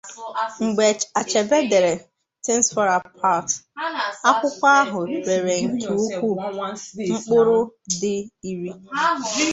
Mgbe 0.65 0.87
Achebe 1.19 1.57
dere 1.71 1.93
"Things 2.43 2.67
Fall 2.73 2.89
Apart", 2.99 3.49
akwụkwo 4.29 4.65
ahu 4.79 4.99
rere 5.27 5.55
nke 5.71 5.87
ukwuu, 6.01 6.37
mkpụrụ 7.11 7.59
nde 7.91 8.13
iri. 8.49 8.71